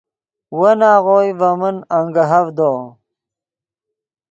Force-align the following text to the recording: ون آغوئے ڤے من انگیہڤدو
ون 0.59 0.79
آغوئے 0.93 1.29
ڤے 1.39 1.51
من 1.59 1.75
انگیہڤدو 1.97 2.71